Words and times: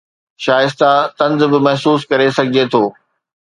شائستہ 0.43 0.89
طنز 1.17 1.41
به 1.51 1.59
محسوس 1.65 2.01
ڪري 2.09 2.27
سگھجي 2.37 2.63
ٿو 2.71 2.83